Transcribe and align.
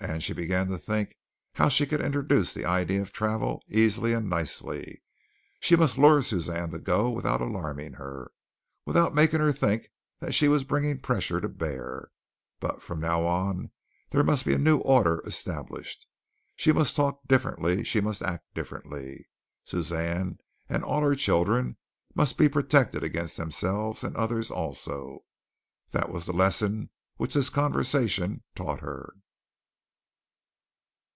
And 0.00 0.22
she 0.22 0.32
began 0.32 0.68
to 0.68 0.78
think 0.78 1.16
how 1.54 1.68
she 1.68 1.84
could 1.84 2.00
introduce 2.00 2.54
the 2.54 2.64
idea 2.64 3.02
of 3.02 3.12
travel 3.12 3.64
easily 3.66 4.12
and 4.12 4.30
nicely. 4.30 5.02
She 5.58 5.74
must 5.74 5.98
lure 5.98 6.22
Suzanne 6.22 6.70
to 6.70 6.78
go 6.78 7.10
without 7.10 7.40
alarming 7.40 7.94
her 7.94 8.30
without 8.86 9.12
making 9.12 9.40
her 9.40 9.52
think 9.52 9.88
that 10.20 10.34
she 10.34 10.46
was 10.46 10.62
bringing 10.62 11.00
pressure 11.00 11.40
to 11.40 11.48
bear. 11.48 12.12
But 12.60 12.80
from 12.80 13.00
now 13.00 13.26
on 13.26 13.72
there 14.10 14.22
must 14.22 14.44
be 14.46 14.54
a 14.54 14.58
new 14.58 14.78
order 14.78 15.20
established. 15.26 16.06
She 16.54 16.70
must 16.70 16.94
talk 16.94 17.26
differently; 17.26 17.82
she 17.82 18.00
must 18.00 18.22
act 18.22 18.54
differently. 18.54 19.26
Suzanne 19.64 20.38
and 20.68 20.84
all 20.84 21.00
her 21.02 21.16
children 21.16 21.76
must 22.14 22.38
be 22.38 22.48
protected 22.48 23.02
against 23.02 23.36
themselves 23.36 24.04
and 24.04 24.14
others 24.14 24.48
also. 24.48 25.24
That 25.90 26.08
was 26.08 26.26
the 26.26 26.32
lesson 26.32 26.90
which 27.16 27.34
this 27.34 27.50
conversation 27.50 28.44
taught 28.54 28.78
her. 28.78 29.14